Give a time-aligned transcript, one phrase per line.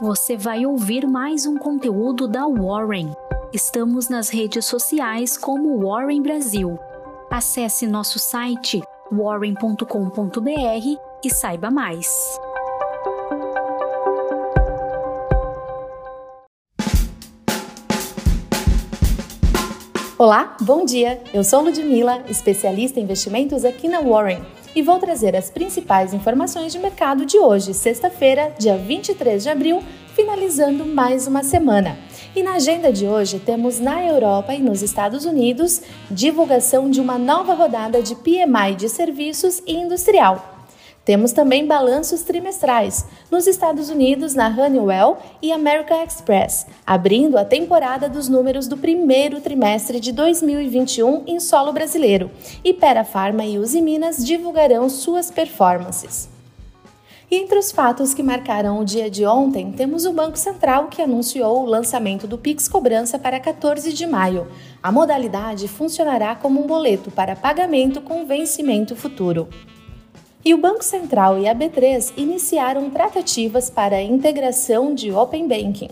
[0.00, 3.12] você vai ouvir mais um conteúdo da Warren.
[3.52, 6.78] Estamos nas redes sociais como Warren Brasil.
[7.30, 8.80] Acesse nosso site
[9.12, 9.84] warren.com.br
[11.22, 12.08] e saiba mais.
[20.16, 21.22] Olá, bom dia!
[21.32, 26.72] Eu sou Ludmilla, especialista em investimentos aqui na Warren e vou trazer as principais informações
[26.72, 29.82] de mercado de hoje, sexta-feira, dia 23 de abril,
[30.14, 31.98] finalizando mais uma semana.
[32.34, 37.18] E na agenda de hoje temos na Europa e nos Estados Unidos divulgação de uma
[37.18, 40.59] nova rodada de PMI de serviços e industrial.
[41.10, 48.08] Temos também balanços trimestrais nos Estados Unidos, na Honeywell e American Express, abrindo a temporada
[48.08, 52.30] dos números do primeiro trimestre de 2021 em solo brasileiro.
[52.62, 53.04] E Pera
[53.44, 56.28] e Uzi Minas divulgarão suas performances.
[57.28, 61.02] E entre os fatos que marcaram o dia de ontem, temos o Banco Central que
[61.02, 64.46] anunciou o lançamento do Pix Cobrança para 14 de maio.
[64.80, 69.48] A modalidade funcionará como um boleto para pagamento com vencimento futuro.
[70.42, 75.90] E o Banco Central e a B3 iniciaram tratativas para a integração de Open Banking.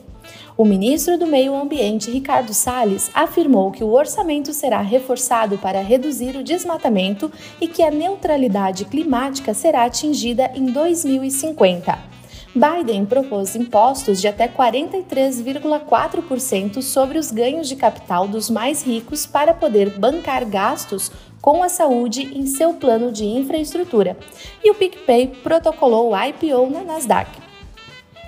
[0.57, 6.35] O ministro do Meio Ambiente, Ricardo Salles, afirmou que o orçamento será reforçado para reduzir
[6.35, 12.18] o desmatamento e que a neutralidade climática será atingida em 2050.
[12.55, 19.53] Biden propôs impostos de até 43,4% sobre os ganhos de capital dos mais ricos para
[19.53, 24.17] poder bancar gastos com a saúde em seu plano de infraestrutura.
[24.65, 27.31] E o PicPay protocolou o IPO na Nasdaq.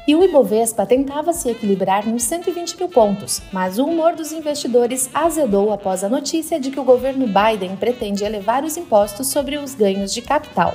[0.06, 5.08] E o Ibovespa tentava se equilibrar nos 120 mil pontos, mas o humor dos investidores
[5.14, 9.74] azedou após a notícia de que o governo Biden pretende elevar os impostos sobre os
[9.74, 10.74] ganhos de capital.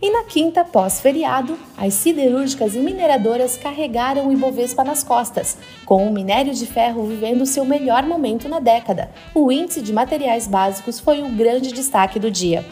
[0.00, 6.12] E na quinta, pós-feriado, as siderúrgicas e mineradoras carregaram o Ibovespa nas costas, com o
[6.12, 9.10] minério de ferro vivendo seu melhor momento na década.
[9.34, 12.64] O índice de materiais básicos foi o grande destaque do dia.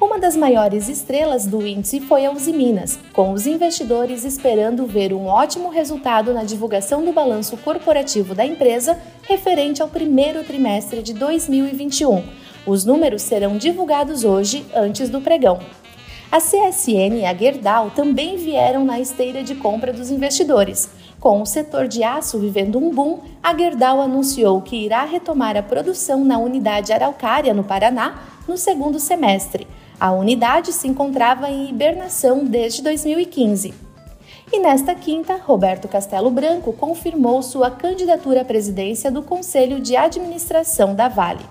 [0.00, 5.12] Uma das maiores estrelas do índice foi a Uzi Minas, com os investidores esperando ver
[5.12, 11.12] um ótimo resultado na divulgação do balanço corporativo da empresa referente ao primeiro trimestre de
[11.12, 12.24] 2021.
[12.64, 15.60] Os números serão divulgados hoje, antes do pregão.
[16.32, 20.88] A CSN e a Gerdau também vieram na esteira de compra dos investidores.
[21.20, 25.62] Com o setor de aço vivendo um boom, a Gerdau anunciou que irá retomar a
[25.62, 29.66] produção na unidade Araucária, no Paraná, no segundo semestre.
[30.00, 33.74] A unidade se encontrava em hibernação desde 2015.
[34.50, 40.94] E nesta quinta, Roberto Castelo Branco confirmou sua candidatura à presidência do Conselho de Administração
[40.94, 41.44] da Vale.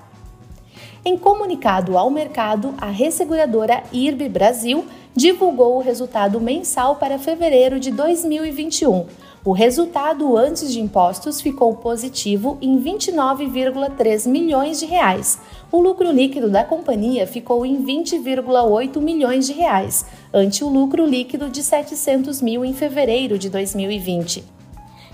[1.04, 4.86] Em comunicado ao mercado, a resseguradora IRB Brasil
[5.16, 9.08] divulgou o resultado mensal para fevereiro de 2021.
[9.44, 15.40] O resultado antes de impostos ficou positivo em 29,3 milhões de reais.
[15.72, 21.50] O lucro líquido da companhia ficou em 20,8 milhões de reais, ante o lucro líquido
[21.50, 24.61] de 700 mil em fevereiro de 2020.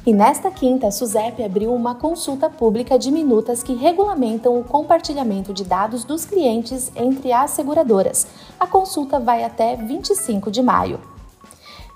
[0.08, 5.54] E nesta quinta, a SUSEP abriu uma consulta pública de minutas que regulamentam o compartilhamento
[5.54, 8.26] de dados dos clientes entre as seguradoras.
[8.58, 11.02] A consulta vai até 25 de maio.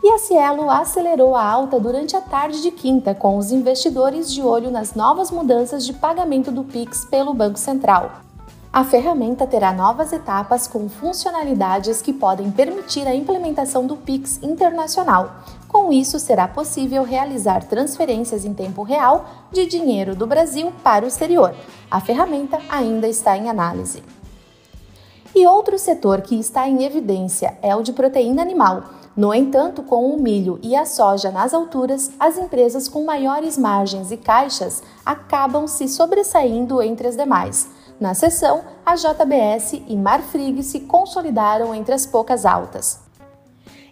[0.03, 4.41] E a Cielo acelerou a alta durante a tarde de quinta, com os investidores de
[4.41, 8.11] olho nas novas mudanças de pagamento do Pix pelo Banco Central.
[8.73, 15.43] A ferramenta terá novas etapas com funcionalidades que podem permitir a implementação do Pix internacional.
[15.71, 21.07] Com isso, será possível realizar transferências em tempo real de dinheiro do Brasil para o
[21.07, 21.55] exterior.
[21.89, 24.03] A ferramenta ainda está em análise.
[25.33, 28.83] E outro setor que está em evidência é o de proteína animal.
[29.15, 34.11] No entanto, com o milho e a soja nas alturas, as empresas com maiores margens
[34.11, 37.69] e caixas acabam se sobressaindo entre as demais.
[37.97, 43.09] Na sessão, a JBS e Marfrig se consolidaram entre as poucas altas.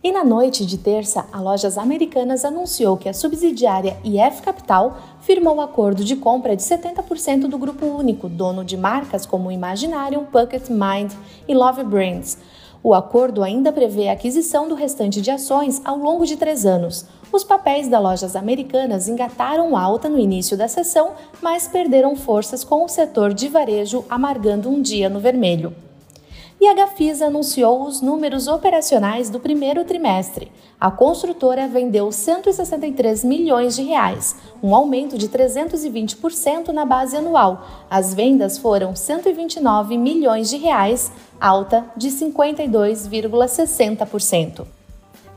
[0.02, 5.60] E na noite de terça, a Lojas Americanas anunciou que a subsidiária IF Capital firmou
[5.60, 11.12] acordo de compra de 70% do grupo único, dono de marcas como Imaginarium, Pocket Mind
[11.46, 12.38] e Love Brands.
[12.81, 17.06] O acordo ainda prevê a aquisição do restante de ações ao longo de três anos.
[17.30, 21.12] Os papéis das lojas americanas engataram alta no início da sessão,
[21.42, 25.75] mas perderam forças com o setor de varejo amargando um dia no vermelho.
[26.61, 30.51] E a Gafisa anunciou os números operacionais do primeiro trimestre.
[30.77, 37.65] A construtora vendeu 163 milhões de reais, um aumento de 320% na base anual.
[37.89, 41.09] As vendas foram 129 milhões de reais,
[41.39, 44.65] alta de 52,60%.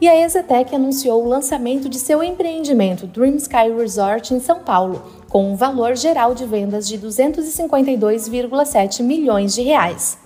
[0.01, 5.01] E a Exetec anunciou o lançamento de seu empreendimento Dream Sky Resort em São Paulo,
[5.29, 10.21] com um valor geral de vendas de 252,7 milhões de reais.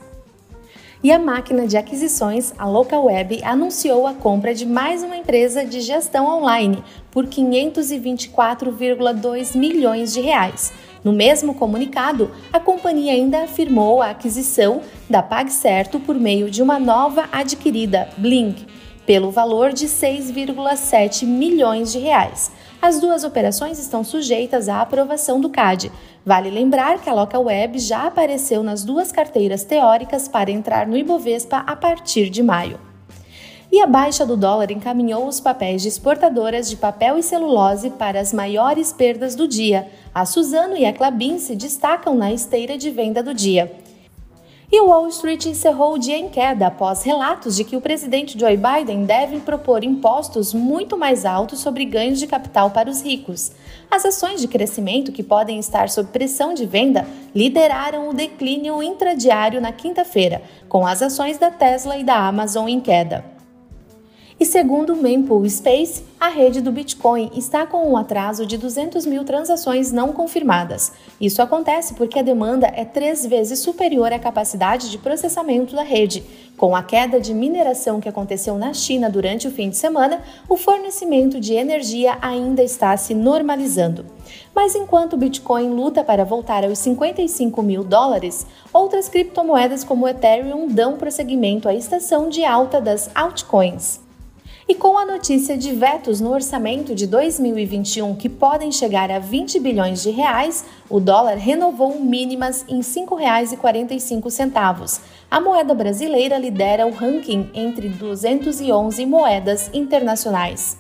[1.07, 5.81] E a máquina de aquisições, a Localweb, anunciou a compra de mais uma empresa de
[5.81, 6.83] gestão online
[7.13, 10.73] por 524,2 milhões de reais.
[11.05, 16.81] No mesmo comunicado, a companhia ainda afirmou a aquisição da PagCerto por meio de uma
[16.81, 18.67] nova adquirida, Blink,
[19.07, 22.51] pelo valor de 6,7 milhões de reais.
[22.83, 25.93] As duas operações estão sujeitas à aprovação do CAD.
[26.27, 31.59] Vale lembrar que a LocalWeb já apareceu nas duas carteiras teóricas para entrar no Ibovespa
[31.59, 32.81] a partir de maio.
[33.71, 38.19] E a baixa do dólar encaminhou os papéis de exportadoras de papel e celulose para
[38.19, 39.89] as maiores perdas do dia.
[40.13, 43.73] A Suzano e a Clabin se destacam na esteira de venda do dia.
[44.71, 48.57] E Wall Street encerrou o dia em queda após relatos de que o presidente Joe
[48.57, 53.53] Biden deve propor impostos muito mais altos sobre ganhos de capital para os ricos.
[53.89, 59.61] As ações de crescimento que podem estar sob pressão de venda lideraram o declínio intradiário
[59.61, 63.36] na quinta-feira, com as ações da Tesla e da Amazon em queda.
[64.39, 69.07] E segundo o Mempool Space, a rede do Bitcoin está com um atraso de 200
[69.07, 70.93] mil transações não confirmadas.
[71.19, 76.23] Isso acontece porque a demanda é três vezes superior à capacidade de processamento da rede.
[76.55, 80.57] Com a queda de mineração que aconteceu na China durante o fim de semana, o
[80.59, 84.05] fornecimento de energia ainda está se normalizando.
[84.55, 90.09] Mas enquanto o Bitcoin luta para voltar aos 55 mil dólares, outras criptomoedas como o
[90.09, 94.05] Ethereum dão prosseguimento à estação de alta das altcoins.
[94.69, 99.61] E com a notícia de vetos no orçamento de 2021 que podem chegar a 20
[99.61, 105.01] bilhões de reais, o dólar renovou mínimas em R$ 5,45.
[105.31, 110.77] A moeda brasileira lidera o ranking entre 211 moedas internacionais.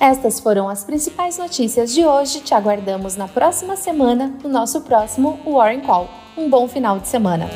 [0.00, 2.40] Estas foram as principais notícias de hoje.
[2.40, 6.08] Te aguardamos na próxima semana no nosso próximo Warren Call.
[6.36, 7.48] Um bom final de semana.